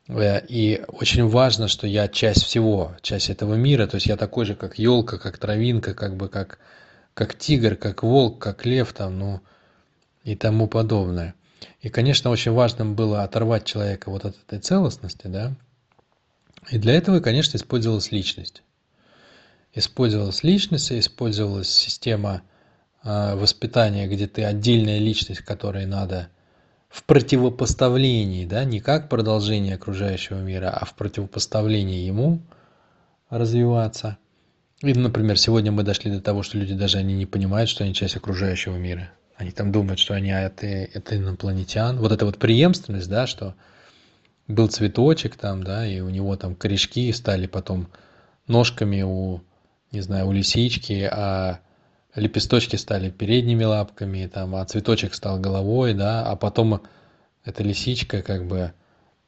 Э, 0.10 0.42
и 0.48 0.84
очень 0.88 1.28
важно, 1.28 1.68
что 1.68 1.88
я 1.88 2.08
часть 2.08 2.44
всего, 2.44 2.96
часть 3.02 3.30
этого 3.30 3.54
мира, 3.54 3.88
то 3.88 3.96
есть 3.96 4.08
я 4.08 4.18
такой 4.18 4.46
же, 4.46 4.56
как 4.56 4.80
елка, 4.80 5.18
как 5.18 5.38
травинка, 5.38 5.94
как 5.94 6.16
бы 6.18 6.28
как, 6.30 6.60
как 7.14 7.38
тигр, 7.38 7.76
как 7.76 8.04
волк, 8.04 8.40
как 8.40 8.66
лев 8.66 8.92
там, 8.94 9.20
ну 9.20 9.42
и 10.24 10.36
тому 10.36 10.68
подобное. 10.68 11.36
И, 11.82 11.90
конечно, 11.90 12.30
очень 12.30 12.52
важным 12.52 12.96
было 12.96 13.24
оторвать 13.24 13.66
человека 13.66 14.10
вот 14.10 14.26
от 14.26 14.36
этой 14.38 14.60
целостности, 14.60 15.28
да. 15.28 15.56
И 16.70 16.78
для 16.78 16.94
этого, 16.94 17.20
конечно, 17.20 17.58
использовалась 17.58 18.12
личность. 18.12 18.64
Использовалась 19.74 20.44
личность, 20.44 20.92
использовалась 20.92 21.70
система 21.70 22.42
э, 23.04 23.36
воспитания, 23.36 24.08
где 24.08 24.28
ты 24.28 24.44
отдельная 24.44 25.00
личность, 25.00 25.42
которой 25.42 25.86
надо 25.86 26.30
в 26.90 27.04
противопоставлении, 27.04 28.46
да, 28.46 28.64
не 28.64 28.80
как 28.80 29.10
продолжение 29.10 29.76
окружающего 29.76 30.40
мира, 30.40 30.70
а 30.70 30.86
в 30.86 30.96
противопоставлении 30.96 32.06
ему 32.06 32.42
развиваться. 33.30 34.18
И, 34.82 34.94
например, 34.94 35.38
сегодня 35.38 35.72
мы 35.72 35.84
дошли 35.84 36.10
до 36.10 36.22
того, 36.22 36.42
что 36.42 36.58
люди 36.58 36.74
даже 36.74 36.98
они 36.98 37.14
не 37.14 37.26
понимают, 37.26 37.70
что 37.70 37.84
они 37.84 37.94
часть 37.94 38.16
окружающего 38.16 38.76
мира. 38.76 39.12
Они 39.40 39.52
там 39.52 39.72
думают, 39.72 40.00
что 40.00 40.16
они 40.16 40.32
это, 40.32 40.68
это 40.68 41.16
инопланетян. 41.16 41.98
Вот 41.98 42.12
эта 42.12 42.26
вот 42.26 42.38
преемственность, 42.38 43.10
да, 43.10 43.26
что 43.26 43.56
был 44.50 44.68
цветочек 44.68 45.38
там, 45.38 45.64
да, 45.64 45.88
и 45.88 46.02
у 46.02 46.10
него 46.10 46.36
там 46.36 46.56
корешки 46.56 47.10
стали 47.14 47.48
потом 47.48 47.88
ножками 48.48 49.02
у, 49.02 49.40
не 49.94 50.02
знаю, 50.02 50.28
у 50.28 50.34
лисички, 50.34 51.10
а 51.10 51.62
лепесточки 52.16 52.76
стали 52.76 53.10
передними 53.12 53.64
лапками, 53.64 54.28
там, 54.28 54.58
а 54.58 54.66
цветочек 54.66 55.14
стал 55.14 55.40
головой, 55.40 55.94
да, 55.94 56.26
а 56.26 56.36
потом 56.36 56.82
эта 57.46 57.64
лисичка, 57.64 58.22
как 58.22 58.46
бы, 58.46 58.74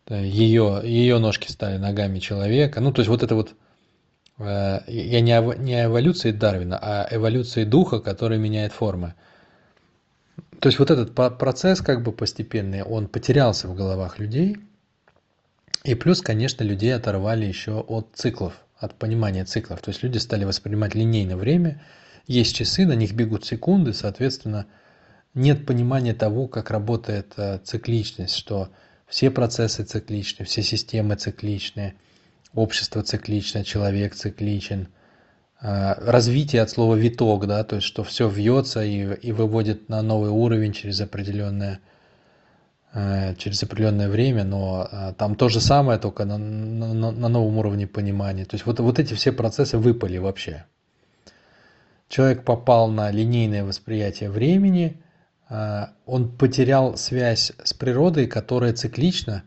ее, 0.10 0.82
ее 0.84 1.20
ножки 1.20 1.50
стали 1.50 1.78
ногами 1.78 2.20
человека. 2.20 2.82
Ну, 2.82 2.92
то 2.92 3.00
есть 3.00 3.08
вот 3.08 3.24
это 3.24 3.34
вот, 3.34 3.54
э, 4.40 4.80
я 4.88 5.22
не 5.22 5.58
не 5.64 5.76
о 5.76 5.86
эволюции 5.86 6.32
Дарвина, 6.32 6.78
а 6.82 7.08
эволюции 7.10 7.64
духа, 7.64 8.02
который 8.02 8.40
меняет 8.40 8.74
формы. 8.74 9.14
То 10.62 10.70
есть 10.70 10.78
вот 10.78 10.92
этот 10.92 11.16
процесс 11.16 11.82
как 11.82 12.04
бы 12.04 12.12
постепенный, 12.12 12.84
он 12.84 13.08
потерялся 13.08 13.68
в 13.68 13.74
головах 13.74 14.20
людей. 14.20 14.58
И 15.84 15.96
плюс, 15.96 16.22
конечно, 16.22 16.64
людей 16.64 16.94
оторвали 16.94 17.48
еще 17.48 17.80
от 17.80 18.12
циклов, 18.14 18.54
от 18.78 18.94
понимания 18.94 19.44
циклов. 19.44 19.82
То 19.82 19.90
есть 19.90 20.04
люди 20.04 20.20
стали 20.20 20.46
воспринимать 20.46 20.94
линейное 20.94 21.36
время. 21.36 21.82
Есть 22.28 22.56
часы, 22.56 22.86
на 22.86 22.94
них 22.94 23.14
бегут 23.14 23.44
секунды, 23.44 23.92
соответственно, 23.92 24.68
нет 25.34 25.66
понимания 25.66 26.14
того, 26.14 26.48
как 26.48 26.70
работает 26.70 27.34
э, 27.38 27.58
цикличность, 27.64 28.36
что 28.36 28.70
все 29.08 29.32
процессы 29.32 29.84
цикличны, 29.84 30.46
все 30.46 30.62
системы 30.62 31.16
цикличны, 31.16 31.96
общество 32.54 33.02
циклично, 33.02 33.64
человек 33.64 34.14
цикличен. 34.14 34.90
Э, 35.62 35.94
развитие 35.98 36.62
от 36.62 36.70
слова 36.70 36.96
«виток», 36.96 37.48
да, 37.48 37.64
то 37.64 37.78
есть 37.78 37.88
что 37.88 38.04
все 38.04 38.28
вьется 38.28 38.84
и, 38.84 39.14
и 39.16 39.32
выводит 39.32 39.90
на 39.90 40.02
новый 40.02 40.30
уровень 40.30 40.74
через 40.74 41.02
определенное 41.02 41.80
Э, 42.94 43.36
через 43.36 43.64
определенное 43.64 44.10
время, 44.10 44.44
но 44.44 44.90
э, 44.92 45.14
там 45.18 45.36
то 45.36 45.48
же 45.48 45.62
самое, 45.62 45.98
только 45.98 46.26
на, 46.26 46.38
на, 46.38 47.12
на 47.12 47.30
новом 47.30 47.58
уровне 47.58 47.88
понимания. 47.88 48.44
То 48.44 48.56
есть 48.56 48.66
вот, 48.66 48.82
вот 48.82 49.00
эти 49.00 49.14
все 49.14 49.32
процессы 49.32 49.78
выпали 49.78 50.18
вообще. 50.18 50.66
Человек 52.10 52.44
попал 52.44 52.90
на 52.90 53.10
линейное 53.10 53.64
восприятие 53.64 54.30
времени, 54.30 55.02
он 56.06 56.30
потерял 56.38 56.98
связь 56.98 57.54
с 57.64 57.74
природой, 57.74 58.28
которая 58.28 58.74
циклична, 58.74 59.44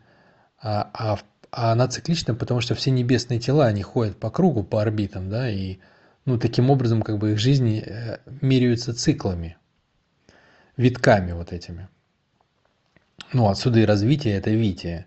а, 0.62 0.90
а, 0.94 1.18
а 1.50 1.72
она 1.72 1.88
циклична, 1.88 2.34
потому 2.34 2.60
что 2.60 2.74
все 2.74 2.90
небесные 2.90 3.38
тела, 3.38 3.66
они 3.66 3.82
ходят 3.82 4.18
по 4.18 4.30
кругу, 4.30 4.64
по 4.64 4.80
орбитам, 4.80 5.28
да, 5.28 5.50
и 5.50 5.78
ну, 6.24 6.38
таким 6.38 6.70
образом 6.70 7.02
как 7.02 7.18
бы 7.18 7.32
их 7.32 7.38
жизни 7.38 7.84
меряются 8.40 8.94
циклами, 8.94 9.56
витками 10.76 11.32
вот 11.32 11.52
этими. 11.52 11.88
Ну, 13.32 13.48
отсюда 13.48 13.80
и 13.80 13.84
развитие 13.84 14.34
это 14.34 14.50
Вития. 14.50 15.06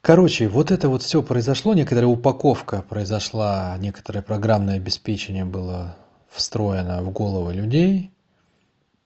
Короче, 0.00 0.48
вот 0.48 0.70
это 0.72 0.88
вот 0.88 1.02
все 1.02 1.22
произошло, 1.22 1.74
некоторая 1.74 2.08
упаковка 2.08 2.82
произошла, 2.82 3.76
некоторое 3.78 4.22
программное 4.22 4.76
обеспечение 4.76 5.44
было 5.44 5.96
встроено 6.28 7.02
в 7.02 7.12
головы 7.12 7.54
людей, 7.54 8.10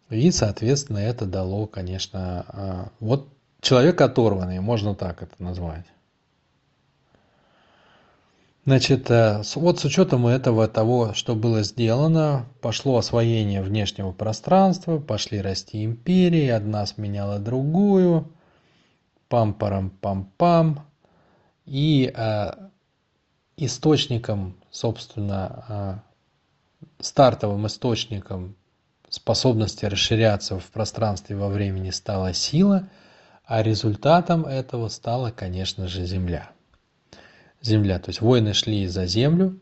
и, 0.09 0.31
соответственно, 0.31 0.99
это 0.99 1.27
дало, 1.27 1.67
конечно, 1.67 2.47
а, 2.49 2.89
вот 3.01 3.29
человек 3.61 4.01
оторванный, 4.01 4.61
можно 4.61 4.95
так 4.95 5.23
это 5.23 5.35
назвать. 5.39 5.85
Значит, 8.67 9.13
э, 9.13 9.43
вот 9.55 9.79
с 9.79 9.85
учетом 9.85 10.27
этого, 10.27 10.67
того, 10.67 11.15
что 11.15 11.37
было 11.37 11.63
сделано, 11.63 12.47
пошло 12.61 12.99
освоение 12.99 13.63
внешнего 13.63 14.11
пространства, 14.11 14.99
пошли 14.99 15.41
расти 15.41 15.85
империи, 15.85 16.49
одна 16.49 16.85
сменяла 16.85 17.39
другую, 17.39 18.29
пам-парам-пам-пам. 19.31 20.81
И 21.65 22.13
э, 22.13 22.51
источником, 23.57 24.57
собственно, 24.73 25.65
э, 25.69 26.89
стартовым 26.99 27.69
источником 27.69 28.57
способности 29.09 29.85
расширяться 29.85 30.59
в 30.59 30.67
пространстве 30.73 31.37
во 31.37 31.51
времени 31.51 31.91
стала 31.91 32.33
сила, 32.33 32.89
а 33.45 33.63
результатом 33.63 34.45
этого 34.45 34.89
стала, 34.89 35.31
конечно 35.31 35.87
же, 35.87 36.05
Земля 36.05 36.51
земля. 37.67 37.99
То 37.99 38.11
есть 38.11 38.21
войны 38.21 38.55
шли 38.55 38.87
за 38.87 39.07
землю, 39.07 39.59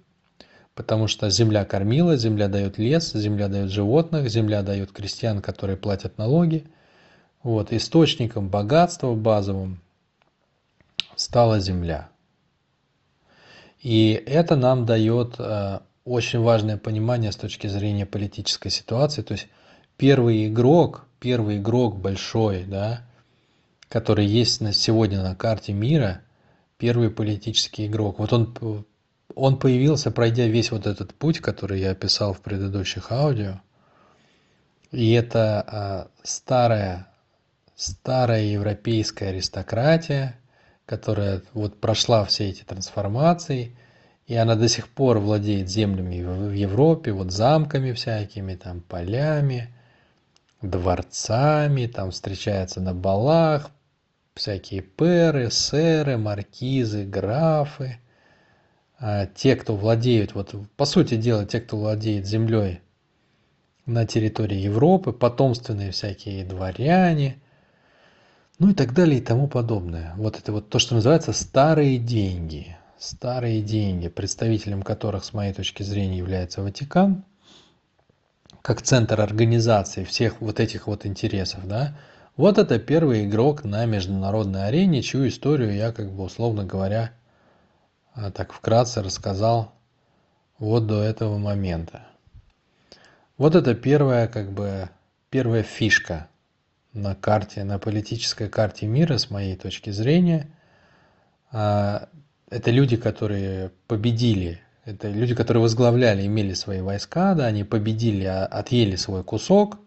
потому 0.75 1.09
что 1.09 1.31
земля 1.31 1.65
кормила, 1.65 2.17
земля 2.17 2.49
дает 2.49 2.79
лес, 2.79 3.13
земля 3.13 3.49
дает 3.49 3.71
животных, 3.71 4.29
земля 4.29 4.63
дает 4.63 4.93
крестьян, 4.93 5.41
которые 5.41 5.77
платят 5.77 6.19
налоги. 6.19 6.67
Вот, 7.43 7.73
источником 7.73 8.49
богатства 8.49 9.15
базовым 9.15 9.81
стала 11.17 11.61
земля. 11.61 12.09
И 13.81 14.13
это 14.27 14.57
нам 14.57 14.87
дает 14.87 15.35
э, 15.39 15.81
очень 16.05 16.41
важное 16.41 16.79
понимание 16.79 17.33
с 17.33 17.37
точки 17.37 17.67
зрения 17.67 18.07
политической 18.07 18.71
ситуации. 18.71 19.21
То 19.21 19.33
есть 19.33 19.49
первый 19.99 20.49
игрок, 20.49 21.05
первый 21.21 21.59
игрок 21.59 21.99
большой, 21.99 22.65
да, 22.65 23.03
который 23.89 24.25
есть 24.25 24.63
на 24.63 24.73
сегодня 24.73 25.23
на 25.23 25.35
карте 25.35 25.73
мира– 25.73 26.23
первый 26.85 27.09
политический 27.09 27.87
игрок. 27.87 28.19
Вот 28.19 28.35
он, 28.35 28.85
он 29.35 29.59
появился, 29.59 30.11
пройдя 30.11 30.47
весь 30.47 30.71
вот 30.71 30.87
этот 30.87 31.15
путь, 31.15 31.39
который 31.39 31.81
я 31.81 31.93
описал 31.93 32.35
в 32.35 32.43
предыдущих 32.43 33.11
аудио. 33.11 33.63
И 34.91 35.13
это 35.13 35.65
а, 35.67 36.09
старая, 36.23 37.07
старая 37.75 38.43
европейская 38.43 39.29
аристократия, 39.29 40.39
которая 40.85 41.41
вот 41.55 41.81
прошла 41.81 42.27
все 42.27 42.51
эти 42.51 42.65
трансформации, 42.65 43.75
и 44.27 44.35
она 44.35 44.55
до 44.55 44.69
сих 44.69 44.91
пор 44.91 45.21
владеет 45.21 45.71
землями 45.71 46.21
в 46.21 46.53
Европе, 46.53 47.13
вот 47.13 47.33
замками 47.33 47.93
всякими, 47.93 48.57
там 48.57 48.83
полями, 48.83 49.75
дворцами, 50.61 51.87
там 51.87 52.11
встречается 52.11 52.83
на 52.83 52.93
балах, 52.93 53.71
всякие 54.35 54.83
перы, 54.83 55.51
сэры, 55.51 56.19
маркизы, 56.19 57.05
графы, 57.05 57.99
а 58.99 59.27
те, 59.27 59.55
кто 59.55 59.77
владеют, 59.77 60.35
вот 60.35 60.55
по 60.77 60.85
сути 60.85 61.17
дела, 61.17 61.47
те, 61.47 61.61
кто 61.61 61.77
владеет 61.77 62.27
землей 62.27 62.81
на 63.87 64.07
территории 64.07 64.57
Европы, 64.57 65.13
потомственные 65.13 65.93
всякие 65.93 66.45
дворяне, 66.45 67.41
ну 68.59 68.71
и 68.71 68.75
так 68.75 68.93
далее 68.93 69.19
и 69.19 69.23
тому 69.23 69.47
подобное. 69.47 70.15
Вот 70.17 70.39
это 70.39 70.53
вот 70.53 70.69
то, 70.69 70.79
что 70.79 70.95
называется 70.95 71.33
старые 71.33 71.99
деньги. 71.99 72.77
Старые 72.99 73.61
деньги, 73.61 74.09
представителем 74.09 74.83
которых, 74.83 75.25
с 75.25 75.33
моей 75.33 75.53
точки 75.53 75.83
зрения, 75.83 76.19
является 76.19 76.63
Ватикан, 76.63 77.25
как 78.63 78.81
центр 78.81 79.21
организации 79.21 80.05
всех 80.05 80.41
вот 80.41 80.59
этих 80.59 80.87
вот 80.87 81.05
интересов, 81.05 81.69
да, 81.69 81.97
вот 82.37 82.59
это 82.59 82.79
первый 82.79 83.27
игрок 83.27 83.65
на 83.65 83.87
международной 83.87 84.67
арене, 84.67 85.03
чью 85.03 85.29
историю 85.29 85.75
я, 85.75 85.93
как 85.93 86.11
бы 86.13 86.25
условно 86.25 86.65
говоря, 86.65 87.13
а, 88.15 88.31
так 88.31 88.53
вкратце 88.53 89.03
рассказал 89.03 89.73
вот 90.59 90.87
до 90.87 91.03
этого 91.03 91.39
момента. 91.39 92.07
Вот 93.37 93.55
это 93.55 93.75
первая, 93.75 94.29
как 94.29 94.53
бы, 94.53 94.89
первая 95.31 95.63
фишка 95.63 96.29
на 96.93 97.15
карте, 97.15 97.65
на 97.65 97.79
политической 97.79 98.49
карте 98.49 98.87
мира, 98.87 99.19
с 99.19 99.31
моей 99.31 99.57
точки 99.57 99.91
зрения. 99.91 100.49
А, 101.51 102.09
это 102.51 102.71
люди, 102.71 102.97
которые 102.97 103.71
победили, 103.87 104.61
это 104.85 105.09
люди, 105.09 105.35
которые 105.35 105.63
возглавляли, 105.63 106.27
имели 106.27 106.55
свои 106.55 106.81
войска, 106.81 107.35
да, 107.35 107.47
они 107.47 107.65
победили, 107.65 108.25
а, 108.25 108.45
отъели 108.45 108.97
свой 108.97 109.25
кусок, 109.25 109.79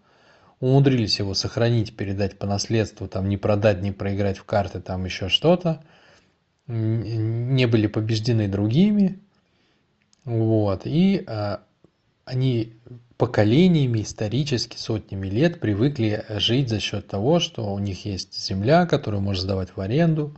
умудрились 0.60 1.20
его 1.20 1.34
сохранить, 1.34 1.96
передать 1.96 2.38
по 2.38 2.48
наследству, 2.48 3.08
там 3.08 3.30
не 3.30 3.38
продать, 3.38 3.82
не 3.82 3.91
проиграть 3.91 4.38
в 4.38 4.43
карты, 4.43 4.80
там 4.80 5.06
еще 5.06 5.30
что-то, 5.30 5.84
не 6.67 7.65
были 7.65 7.88
побеждены 7.88 8.48
другими, 8.48 9.20
вот, 10.26 10.82
и 10.86 11.24
а, 11.28 11.62
они 12.26 12.74
поколениями, 13.17 14.02
исторически, 14.02 14.78
сотнями 14.78 15.28
лет 15.28 15.60
привыкли 15.60 16.26
жить 16.30 16.70
за 16.70 16.80
счет 16.80 17.08
того, 17.08 17.39
что 17.39 17.74
у 17.74 17.80
них 17.80 18.06
есть 18.06 18.38
земля, 18.38 18.86
которую 18.86 19.22
можно 19.22 19.41
сдавать 19.41 19.76
в 19.76 19.80
аренду, 19.80 20.36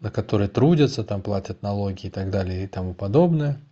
на 0.00 0.10
которой 0.10 0.48
трудятся, 0.48 1.04
там 1.04 1.22
платят 1.22 1.62
налоги 1.62 2.06
и 2.06 2.10
так 2.10 2.30
далее 2.30 2.64
и 2.64 2.66
тому 2.66 2.94
подобное– 2.94 3.60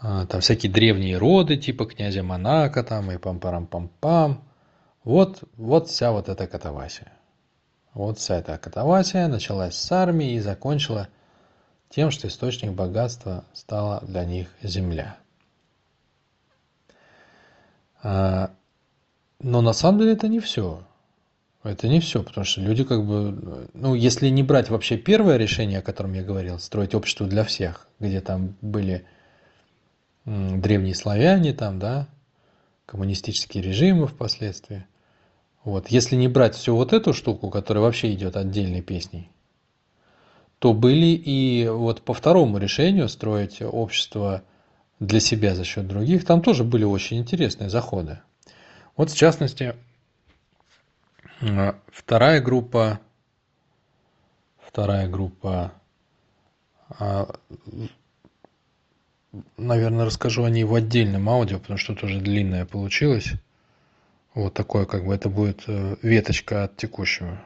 там 0.00 0.40
всякие 0.40 0.70
древние 0.70 1.16
роды 1.16 1.56
типа 1.56 1.86
князя 1.86 2.22
Монако 2.22 2.82
там 2.82 3.10
и 3.10 3.16
пам-парам-пам-пам. 3.16 4.42
Вот, 5.04 5.44
вот 5.56 5.88
вся 5.88 6.12
вот 6.12 6.28
эта 6.28 6.46
катавасия. 6.46 7.12
Вот 7.94 8.18
вся 8.18 8.36
эта 8.36 8.58
катавасия 8.58 9.28
началась 9.28 9.74
с 9.76 9.92
армии 9.92 10.32
и 10.32 10.40
закончила 10.40 11.08
тем, 11.88 12.10
что 12.10 12.28
источник 12.28 12.72
богатства 12.72 13.44
стала 13.52 14.00
для 14.02 14.24
них 14.24 14.48
земля. 14.62 15.16
А, 18.02 18.50
но 19.40 19.62
на 19.62 19.72
самом 19.72 20.00
деле 20.00 20.12
это 20.12 20.28
не 20.28 20.40
все. 20.40 20.82
Это 21.62 21.88
не 21.88 22.00
все, 22.00 22.22
потому 22.22 22.44
что 22.44 22.60
люди 22.60 22.84
как 22.84 23.04
бы, 23.04 23.68
ну, 23.74 23.94
если 23.94 24.28
не 24.28 24.42
брать 24.42 24.70
вообще 24.70 24.96
первое 24.96 25.36
решение, 25.36 25.80
о 25.80 25.82
котором 25.82 26.12
я 26.12 26.22
говорил, 26.22 26.58
строить 26.58 26.94
общество 26.94 27.26
для 27.26 27.44
всех, 27.44 27.88
где 27.98 28.20
там 28.20 28.56
были 28.60 29.04
древние 30.26 30.94
славяне 30.94 31.52
там, 31.52 31.78
да, 31.78 32.08
коммунистические 32.84 33.62
режимы 33.62 34.06
впоследствии. 34.06 34.84
Вот. 35.64 35.88
Если 35.88 36.16
не 36.16 36.28
брать 36.28 36.54
всю 36.54 36.76
вот 36.76 36.92
эту 36.92 37.12
штуку, 37.12 37.48
которая 37.50 37.82
вообще 37.82 38.12
идет 38.12 38.36
отдельной 38.36 38.82
песней, 38.82 39.30
то 40.58 40.72
были 40.72 41.06
и 41.06 41.68
вот 41.68 42.02
по 42.02 42.12
второму 42.14 42.58
решению 42.58 43.08
строить 43.08 43.62
общество 43.62 44.42
для 45.00 45.20
себя 45.20 45.54
за 45.54 45.64
счет 45.64 45.86
других, 45.86 46.24
там 46.24 46.42
тоже 46.42 46.64
были 46.64 46.84
очень 46.84 47.18
интересные 47.18 47.70
заходы. 47.70 48.20
Вот 48.96 49.10
в 49.10 49.16
частности, 49.16 49.74
вторая 51.92 52.40
группа 52.40 53.00
вторая 54.76 55.08
группа 55.08 55.72
наверное 59.56 60.04
расскажу 60.04 60.44
о 60.44 60.50
ней 60.50 60.64
в 60.64 60.74
отдельном 60.74 61.28
аудио 61.28 61.58
потому 61.58 61.78
что 61.78 61.94
тоже 61.94 62.20
длинное 62.20 62.64
получилось. 62.64 63.32
Вот 64.34 64.54
такое 64.54 64.84
как 64.84 65.06
бы 65.06 65.14
это 65.14 65.28
будет 65.28 65.64
веточка 66.02 66.64
от 66.64 66.76
текущего 66.76 67.40